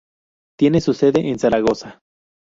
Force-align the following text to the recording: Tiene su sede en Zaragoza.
Tiene 0.57 0.81
su 0.81 0.95
sede 0.95 1.29
en 1.29 1.37
Zaragoza. 1.37 2.01